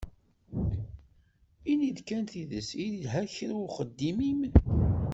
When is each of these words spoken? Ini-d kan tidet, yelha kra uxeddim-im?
Ini-d 1.71 1.99
kan 2.07 2.23
tidet, 2.31 2.69
yelha 2.81 3.21
kra 3.33 3.55
uxeddim-im? 3.65 4.41